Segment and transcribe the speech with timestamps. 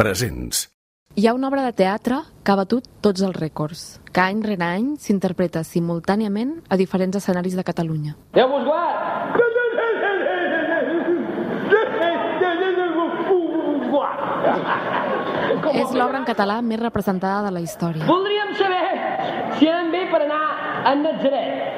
[0.00, 0.70] Presents.
[1.20, 3.80] Hi ha una obra de teatre que ha batut tots els rècords,
[4.16, 8.14] que any rere any s'interpreta simultàniament a diferents escenaris de Catalunya.
[8.32, 9.10] Déu vos guard!
[15.70, 18.06] És l'obra en català més representada de la història.
[18.08, 18.80] Voldríem saber
[19.58, 20.44] si anem bé per anar
[20.88, 21.76] a Nazaret.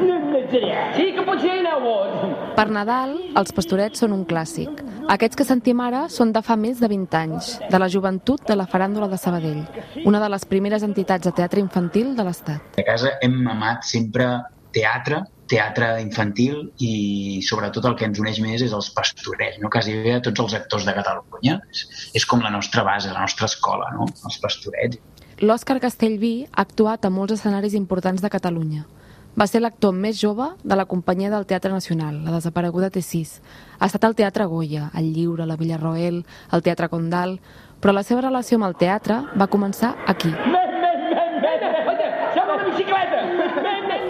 [0.00, 0.96] Nazaret.
[0.96, 2.13] Sí, que potser hi aneu vos.
[2.54, 4.78] Per Nadal, els pastorets són un clàssic.
[5.10, 8.54] Aquests que sentim ara són de fa més de 20 anys, de la joventut de
[8.54, 9.64] la Faràndula de Sabadell,
[10.06, 12.78] una de les primeres entitats de teatre infantil de l'Estat.
[12.78, 14.28] A casa hem amat sempre
[14.74, 19.70] teatre, teatre infantil i sobretot el que ens uneix més és els pastorets, no?
[19.74, 21.58] quasi bé a tots els actors de Catalunya.
[21.74, 21.84] És,
[22.22, 24.06] és com la nostra base, la nostra escola, no?
[24.06, 25.02] els pastorets.
[25.42, 28.86] L'Òscar Castellví ha actuat a molts escenaris importants de Catalunya.
[29.34, 33.40] Va ser l'actor més jove de la companyia del Teatre Nacional, la desapareguda T6.
[33.80, 37.40] Ha estat al Teatre Goya, el Lliure, la Villarroel, el Teatre Condal,
[37.80, 40.54] però la seva relació amb el teatre va començar aquí, a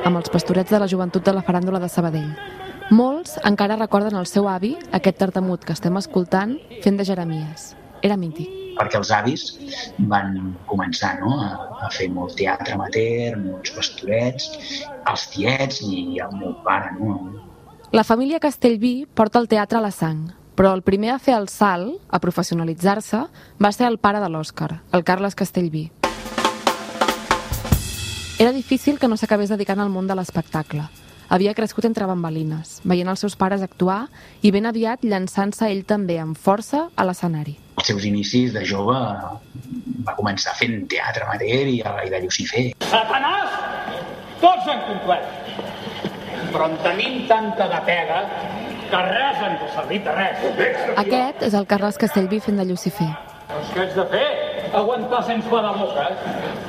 [0.04, 2.34] amb els pastorets de la joventut de la faràndula de Sabadell.
[2.92, 7.72] Molts encara recorden el seu avi, aquest tartamut que estem escoltant, fent de Jeremies.
[8.04, 8.50] Era mític.
[8.74, 9.42] perquè els avis
[10.10, 11.36] van començar no?
[11.38, 11.50] a,
[11.86, 14.48] a fer molt teatre amateur, molts pastorets,
[15.06, 16.90] els tiets i el meu pare.
[16.98, 17.20] No?
[17.94, 20.26] La família Castellví porta el teatre a la sang,
[20.58, 23.22] però el primer a fer el salt, a professionalitzar-se,
[23.62, 25.90] va ser el pare de l'Òscar, el Carles Castellví.
[28.42, 30.88] Era difícil que no s'acabés dedicant al món de l'espectacle.
[31.30, 34.08] Havia crescut entre bambalines, veient els seus pares actuar
[34.42, 37.60] i ben aviat llançant-se ell també amb força a l'escenari.
[37.74, 38.94] Els seus inicis de jove
[40.06, 42.64] va començar fent teatre amateur i, i de Lucifer.
[42.86, 43.58] Satanàs,
[44.42, 45.60] tots han complert.
[46.54, 48.20] Però en tenim tanta de pega
[48.90, 50.42] que res ens ha servit de res.
[51.02, 53.10] Aquest és el Carles Castellví fent de Lucifer.
[53.50, 54.26] Doncs què haig de fer?
[54.74, 56.06] Aguantar sense la boca?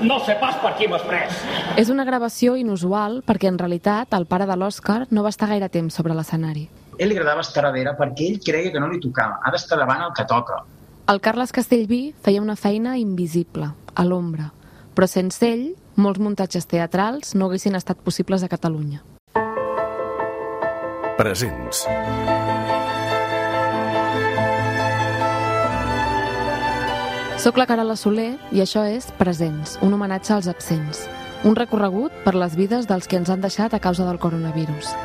[0.05, 1.37] No sé pas per qui m'has pres.
[1.81, 5.69] És una gravació inusual perquè en realitat el pare de l'Òscar no va estar gaire
[5.73, 6.67] temps sobre l'escenari.
[6.95, 9.39] A ell li agradava estar darrere perquè ell creia que no li tocava.
[9.43, 10.61] Ha d'estar davant el que toca.
[11.07, 14.47] El Carles Castellví feia una feina invisible, a l'ombra,
[14.97, 15.67] però sense ell,
[16.01, 19.03] molts muntatges teatrals no haguessin estat possibles a Catalunya.
[21.19, 21.83] Presents.
[27.37, 31.05] Soc la Carola Soler i això és Presents, un homenatge als absents.
[31.45, 34.95] Un recorregut per les vides dels que ens han deixat a causa del coronavirus.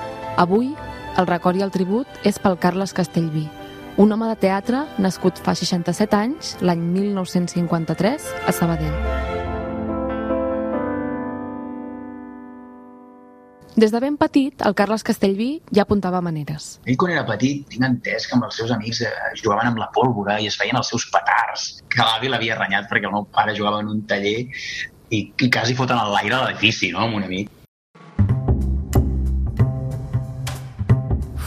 [0.41, 0.73] Avui,
[1.21, 3.51] el record i el tribut és pel Carles Castellví,
[3.97, 9.21] un home de teatre nascut fa 67 anys, l'any 1953, a Sabadell.
[13.81, 16.81] Des de ben petit, el Carles Castellví ja apuntava maneres.
[16.85, 19.89] Ell, quan era petit, tinc entès que amb els seus amics eh, jugaven amb la
[19.95, 23.55] pólvora i es feien els seus petards, que l'avi l'havia renyat perquè el meu pare
[23.57, 27.49] jugava en un taller i, i quasi foten a l'aire l'edifici, no?, amb un amic.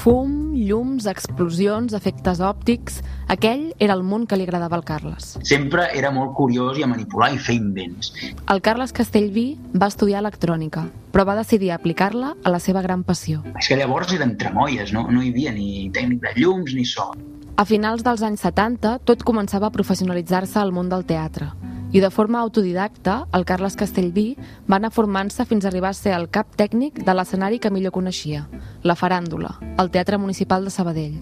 [0.03, 3.01] Fum, llums, explosions, efectes òptics...
[3.33, 5.37] Aquell era el món que li agradava al Carles.
[5.47, 8.11] Sempre era molt curiós i a manipular i fer invents.
[8.51, 10.83] El Carles Castellví va estudiar electrònica,
[11.15, 13.41] però va decidir aplicar-la a la seva gran passió.
[13.57, 17.13] És que llavors eren tremoies, no, no hi havia ni tècnic de llums ni so.
[17.55, 21.51] A finals dels anys 70, tot començava a professionalitzar-se al món del teatre.
[21.93, 24.31] I de forma autodidacta, el Carles Castellví
[24.65, 27.93] va anar formant-se fins a arribar a ser el cap tècnic de l'escenari que millor
[27.93, 28.47] coneixia,
[28.81, 31.19] la Faràndula, el Teatre Municipal de Sabadell.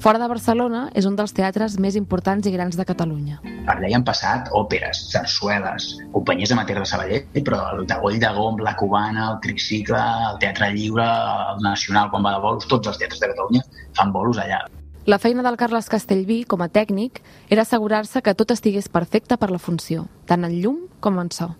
[0.00, 3.42] Fora de Barcelona, és un dels teatres més importants i grans de Catalunya.
[3.44, 8.16] Per allà hi han passat òperes, sarsueles, companyies amateurs de Sabadell, però el de Goll
[8.24, 10.00] de Gom, la Cubana, el Tricicle,
[10.32, 11.12] el Teatre Lliure,
[11.52, 14.64] el Nacional, quan va de bolos, tots els teatres de Catalunya fan bolos allà.
[15.06, 19.48] La feina del Carles Castellví, com a tècnic, era assegurar-se que tot estigués perfecte per
[19.50, 21.54] la funció, tant en llum com en so.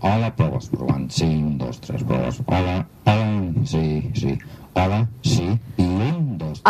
[0.00, 1.08] Hola, proves, provant.
[1.12, 2.40] Sí, un, dos, tres, proves.
[2.46, 3.82] Hola, hola, sí,
[4.14, 4.38] sí.
[4.78, 5.58] Hola, sí.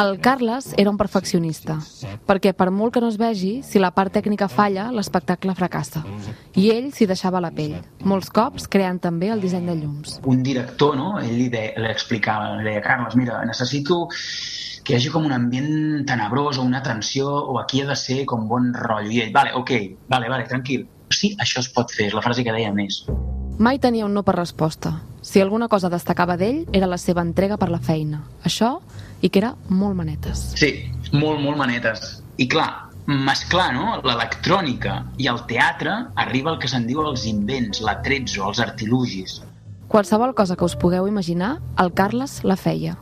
[0.00, 1.74] El Carles era un perfeccionista,
[2.24, 6.00] perquè per molt que no es vegi, si la part tècnica falla, l'espectacle fracassa.
[6.56, 7.74] I ell s'hi deixava la pell,
[8.08, 10.16] molts cops creant també el disseny de llums.
[10.24, 14.96] Un director, no?, ell li, de, li explicava, li deia, Carles, mira, necessito que hi
[14.96, 18.72] hagi com un ambient tenebrós o una tensió o aquí ha de ser com bon
[18.72, 19.12] rotllo.
[19.12, 19.74] I ell, vale, ok,
[20.08, 20.88] vale, vale, tranquil.
[21.12, 23.02] Sí, això es pot fer, és la frase que deia més.
[23.58, 24.96] Mai tenia un no per resposta.
[25.22, 28.22] Si alguna cosa destacava d'ell, era la seva entrega per la feina.
[28.44, 28.78] Això,
[29.20, 30.52] i que era molt manetes.
[30.60, 30.72] Sí,
[31.12, 32.22] molt, molt manetes.
[32.38, 33.98] I clar, mesclar no?
[34.04, 39.40] l'electrònica i el teatre arriba el que se'n diu els invents, l'atrezzo, els artilugis.
[39.88, 42.98] Qualsevol cosa que us pugueu imaginar, el Carles la feia.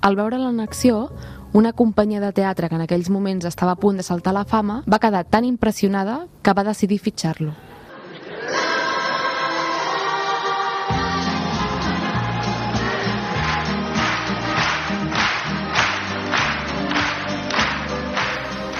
[0.00, 1.10] Al veure'l en acció,
[1.52, 4.82] una companyia de teatre que en aquells moments estava a punt de saltar la fama,
[4.90, 7.52] va quedar tan impressionada que va decidir fitxar-lo.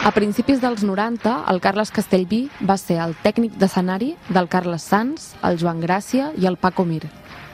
[0.01, 5.35] A principis dels 90, el Carles Castellví va ser el tècnic d'escenari del Carles Sans,
[5.45, 7.03] el Joan Gràcia i el Paco Mir,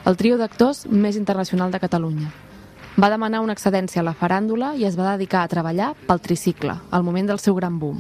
[0.07, 2.31] el trio d'actors més internacional de Catalunya.
[3.03, 6.79] Va demanar una excedència a la faràndula i es va dedicar a treballar pel tricicle,
[6.91, 7.99] al moment del seu gran boom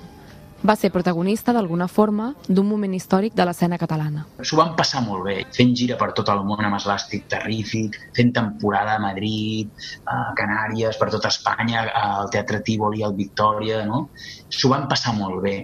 [0.62, 4.26] va ser protagonista d'alguna forma d'un moment històric de l'escena catalana.
[4.40, 8.32] S'ho van passar molt bé, fent gira per tot el món amb Eslàstic Terrífic, fent
[8.36, 9.70] temporada a Madrid,
[10.06, 14.08] a Canàries, per tot Espanya, al Teatre Tívoli, al Victòria, no?
[14.48, 15.56] S'ho van passar molt bé.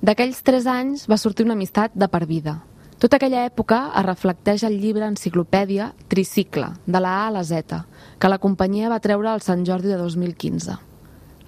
[0.00, 2.62] D'aquells tres anys va sortir una amistat de per vida.
[3.00, 7.84] Tota aquella època es reflecteix el llibre enciclopèdia Tricicle, de la A a la Z,
[8.20, 10.89] que la companyia va treure al Sant Jordi de 2015.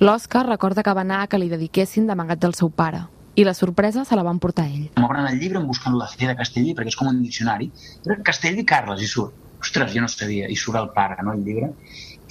[0.00, 3.04] L'Òscar recorda que va anar a que li dediquessin d'amagat del seu pare
[3.34, 4.88] i la sorpresa se la van portar ell.
[5.00, 7.70] M'obren el llibre buscant la C de Castellví perquè és com un diccionari.
[8.04, 9.38] Però Castellví Carles i surt.
[9.62, 10.48] Ostres, jo no sabia.
[10.50, 11.70] I surt el pare, no, el llibre.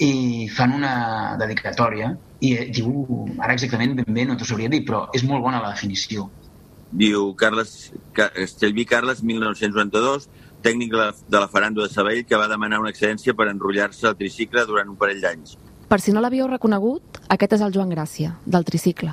[0.02, 0.92] I fan una
[1.40, 2.12] dedicatòria
[2.42, 2.92] i eh, diu,
[3.38, 6.28] ara exactament ben bé no t'ho sabria dir, però és molt bona la definició.
[6.92, 10.28] Diu Carles, Castellví Carles, 1992,
[10.62, 14.66] tècnic de la faràndula de Sabell, que va demanar una excedència per enrotllar-se al tricicle
[14.68, 15.56] durant un parell d'anys.
[15.92, 19.10] Per si no l'havíeu reconegut, aquest és el Joan Gràcia, del tricicle.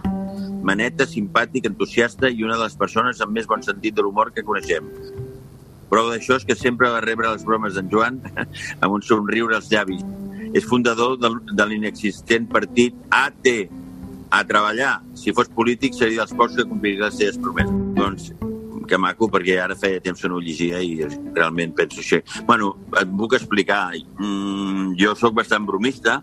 [0.63, 4.45] Maneta, simpàtic, entusiasta i una de les persones amb més bon sentit de l'humor que
[4.47, 4.87] coneixem.
[5.91, 8.21] Prova d'això és que sempre va rebre les bromes d'en Joan
[8.79, 10.07] amb un somriure als llavis.
[10.55, 13.51] És fundador de, de l'inexistent partit AT,
[14.31, 15.01] a treballar.
[15.19, 17.75] Si fos polític seria dels pocs que compliria les seves promeses.
[17.99, 18.31] Doncs
[18.87, 20.95] que maco, perquè ara feia temps que no ho llegia i
[21.35, 22.23] realment penso així.
[22.47, 23.89] Bueno, et puc explicar.
[24.15, 26.21] Mm, jo sóc bastant bromista,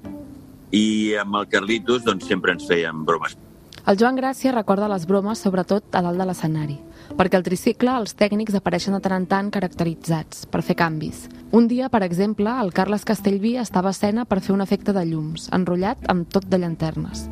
[0.74, 3.36] i amb el Carlitos doncs, sempre ens fèiem bromes.
[3.86, 6.74] El Joan Gràcia recorda les bromes sobretot a dalt de l'escenari,
[7.14, 11.28] perquè al tricicle els tècnics apareixen de tant en tant caracteritzats, per fer canvis.
[11.54, 15.04] Un dia, per exemple, el Carles Castellví estava a escena per fer un efecte de
[15.06, 17.28] llums, enrotllat amb tot de llanternes.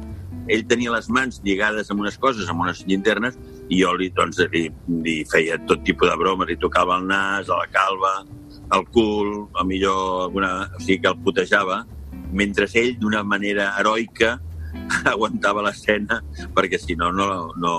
[0.47, 3.35] Ell tenia les mans lligades amb unes coses, amb unes llanternes,
[3.67, 4.69] i jo li, doncs, li,
[5.03, 8.15] li feia tot tipus de bromes, li tocava el nas, a la calva,
[8.79, 10.69] el cul, a millor alguna...
[10.77, 11.83] O sigui que el putejava,
[12.35, 14.37] mentre ell, d'una manera heroica,
[15.13, 16.21] aguantava l'escena,
[16.55, 17.77] perquè si no, no, no,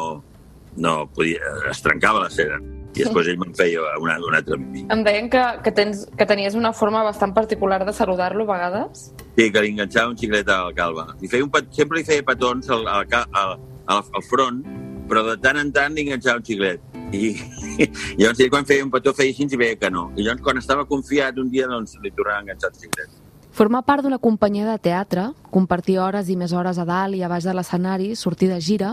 [0.77, 2.61] no podia, es trencava l'escena.
[2.95, 4.55] I després ell me'n feia una, una altra.
[4.55, 9.09] Em deien que, que, tens, que tenies una forma bastant particular de saludar-lo a vegades?
[9.35, 11.09] Sí, que li enganxava un xiclet a la calva.
[11.19, 13.57] Li feia un sempre li feia petons al, al, al,
[13.91, 14.63] al, al front,
[15.11, 16.95] però de tant en tant li enganxava un xiclet.
[17.11, 17.35] I,
[17.83, 17.89] i
[18.21, 20.07] llavors ell quan feia un petó feia així i veia que no.
[20.15, 23.21] I llavors quan estava confiat un dia doncs li tornava a enganxar el xiclet.
[23.55, 27.29] Formar part d'una companyia de teatre, compartir hores i més hores a dalt i a
[27.31, 28.89] baix de l'escenari, sortir de gira,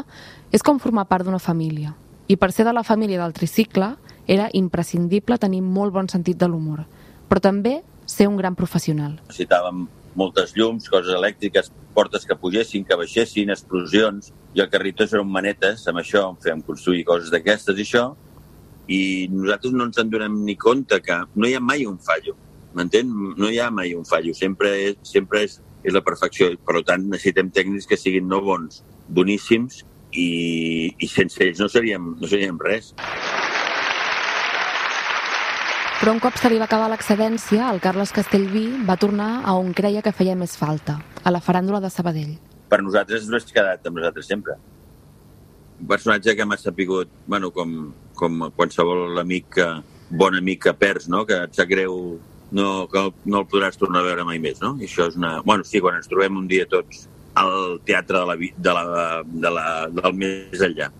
[0.54, 1.96] és com formar part d'una família.
[2.30, 3.88] I per ser de la família del tricicle,
[4.30, 6.84] era imprescindible tenir molt bon sentit de l'humor,
[7.26, 9.16] però també ser un gran professional.
[9.32, 9.82] Necessitàvem
[10.14, 15.88] moltes llums, coses elèctriques, portes que pugessin, que baixessin, explosions, i el Carritos eren manetes,
[15.90, 18.06] amb això en fèiem construir coses d'aquestes i això,
[18.86, 22.38] i nosaltres no ens en donem ni compte que no hi ha mai un fallo
[22.76, 23.10] M'entén?
[23.36, 26.50] No hi ha mai un fallo, sempre és, sempre és, és la perfecció.
[26.66, 29.82] Per tant, necessitem tècnics que siguin no bons, boníssims,
[30.12, 32.92] i, i sense ells no seríem, no seríem res.
[36.02, 39.70] Però un cop se li va acabar l'excedència, el Carles Castellví va tornar a on
[39.76, 42.32] creia que feia més falta, a la faràndula de Sabadell.
[42.72, 44.56] Per nosaltres no has quedat amb nosaltres sempre.
[45.78, 49.68] Un personatge que m'ha sapigut, bueno, com, com qualsevol amic que,
[50.10, 51.22] bon amic que perds, no?
[51.26, 52.18] que et sap greu
[52.52, 54.76] no, que no el podràs tornar a veure mai més, no?
[54.80, 55.40] I això és una...
[55.46, 57.06] Bueno, sí, quan ens trobem un dia tots
[57.40, 58.84] al teatre de la, de la,
[59.24, 60.90] de la, del més enllà.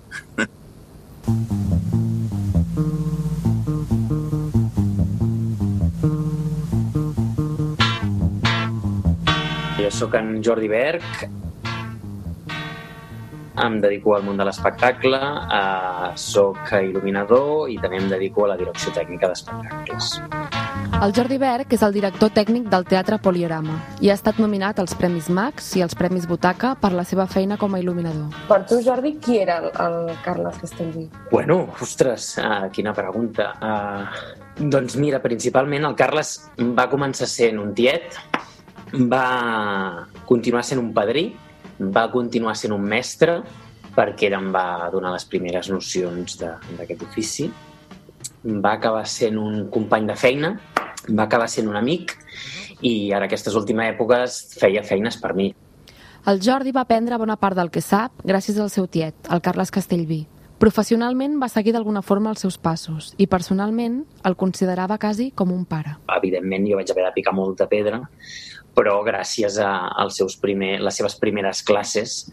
[9.83, 11.05] Jo sóc en Jordi Berg,
[13.63, 15.21] em dedico al món de l'espectacle,
[15.59, 20.17] eh, sóc il·luminador i també em dedico a la direcció tècnica d'espectacles.
[21.03, 23.75] El Jordi Berg és el director tècnic del Teatre Poliorama
[24.07, 27.57] i ha estat nominat als Premis Max i als Premis Butaca per la seva feina
[27.59, 28.29] com a il·luminador.
[28.47, 31.09] Per tu, Jordi, qui era el, el Carles Castellví?
[31.33, 33.49] Bueno, ostres, uh, quina pregunta.
[33.59, 36.37] Uh, doncs mira, principalment el Carles
[36.79, 38.15] va començar sent un tiet,
[39.11, 39.27] va
[40.31, 41.33] continuar sent un padrí,
[41.83, 43.41] va continuar sent un mestre,
[43.99, 47.51] perquè ell em va donar les primeres nocions d'aquest ofici,
[48.45, 50.55] va acabar sent un company de feina,
[51.09, 52.17] va acabar sent un amic
[52.83, 55.53] i ara aquestes últimes èpoques feia feines per mi.
[56.27, 59.75] El Jordi va aprendre bona part del que sap gràcies al seu tiet, el Carles
[59.75, 60.21] Castellví.
[60.63, 65.65] Professionalment va seguir d'alguna forma els seus passos i personalment el considerava quasi com un
[65.67, 65.97] pare.
[66.15, 67.99] Evidentment, jo vaig haver de picar molta pedra,
[68.71, 72.29] però gràcies a als seus primer, les seves primeres classes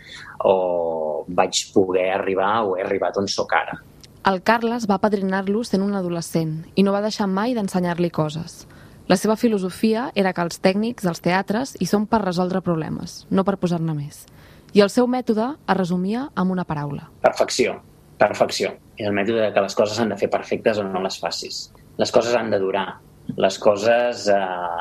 [0.45, 3.79] o vaig poder arribar o he arribat on sóc ara.
[4.25, 8.65] El Carles va padrinar-lo sent un adolescent i no va deixar mai d'ensenyar-li coses.
[9.09, 13.45] La seva filosofia era que els tècnics dels teatres hi són per resoldre problemes, no
[13.47, 14.25] per posar-ne més.
[14.77, 17.07] I el seu mètode es resumia amb una paraula.
[17.23, 17.79] Perfecció.
[18.19, 18.75] Perfecció.
[18.99, 21.69] És el mètode de que les coses han de fer perfectes o no les facis.
[21.97, 22.99] Les coses han de durar.
[23.39, 24.37] Les coses eh,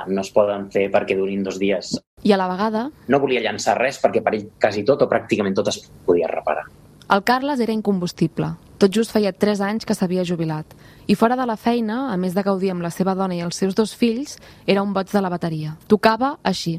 [0.08, 1.94] no es poden fer perquè durin dos dies.
[2.26, 5.54] I a la vegada, No volia llançar res perquè per ell quasi tot o pràcticament
[5.54, 6.66] tot es podia reparar.
[7.08, 8.50] el Carles era incombustible.
[8.78, 10.76] Tot just feia 3 anys que s'havia jubilat.
[11.10, 13.58] I fora de la feina, a més de gaudir amb la seva dona i els
[13.58, 15.74] seus dos fills, era un boig de la bateria.
[15.90, 16.78] Tocava així.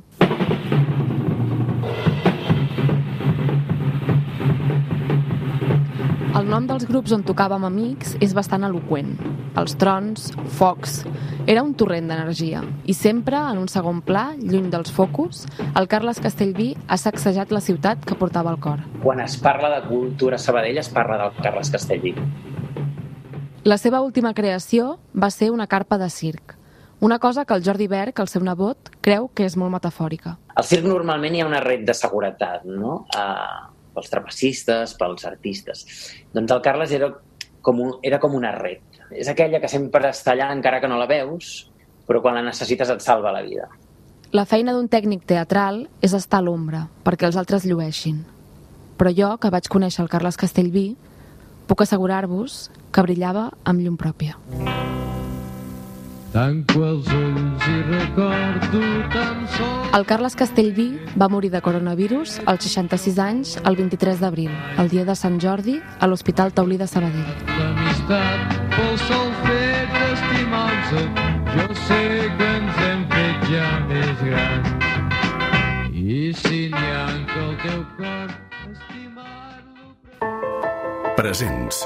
[6.40, 9.10] El nom dels grups on tocava amb amics és bastant eloqüent.
[9.60, 11.02] Els trons, focs...
[11.50, 12.62] Era un torrent d'energia.
[12.88, 17.60] I sempre, en un segon pla, lluny dels focus, el Carles Castellví ha sacsejat la
[17.66, 18.86] ciutat que portava al cor.
[19.04, 22.14] Quan es parla de cultura Sabadell es parla del Carles Castellví.
[23.68, 26.56] La seva última creació va ser una carpa de circ.
[27.02, 30.38] Una cosa que el Jordi Berg, el seu nebot, creu que és molt metafòrica.
[30.56, 33.02] Al circ normalment hi ha una red de seguretat, no?
[33.18, 35.84] Uh, pels trapecistes, pels artistes.
[36.34, 37.12] Doncs el Carles era
[37.62, 38.82] com, un, era com una red.
[39.12, 41.68] És aquella que sempre està allà encara que no la veus,
[42.08, 43.68] però quan la necessites et salva la vida.
[44.32, 48.22] La feina d'un tècnic teatral és estar a l'ombra, perquè els altres llueixin.
[49.00, 50.92] Però jo, que vaig conèixer el Carles Castellví,
[51.70, 54.38] puc assegurar-vos que brillava amb llum pròpia.
[56.30, 58.82] Tanco els ulls i recordo
[59.14, 60.86] tan sols El Carles Castellví
[61.18, 65.80] va morir de coronavirus als 66 anys el 23 d'abril, el dia de Sant Jordi,
[66.00, 67.34] a l'Hospital Taulí de Sabadell.
[67.58, 71.10] l'amistat pel sol fet d'estimar-nos.
[71.56, 72.04] Jo sé
[72.38, 74.70] que ens hem fet ja més grans.
[75.98, 78.30] I si n'hi ha que el teu cor
[78.70, 79.49] estimar-lo...
[81.20, 81.82] Presents.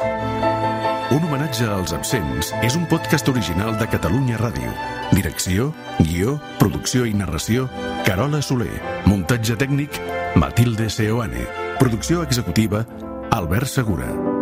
[1.10, 4.70] Un homenatge als absents és un podcast original de Catalunya Ràdio.
[5.10, 7.66] Direcció, guió, producció i narració,
[8.06, 8.76] Carola Soler.
[9.10, 9.98] Muntatge tècnic,
[10.38, 11.48] Matilde Seoane.
[11.82, 12.86] Producció executiva,
[13.34, 14.33] Albert Segura.